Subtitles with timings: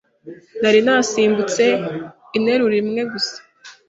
[0.61, 1.63] Nari nasimbutse
[2.37, 3.37] interuro imwe gusa